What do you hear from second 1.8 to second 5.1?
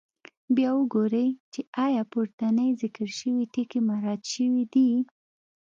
آیا پورتني ذکر شوي ټکي مراعات شوي دي.